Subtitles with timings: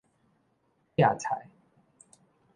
[0.97, 1.47] 摘菜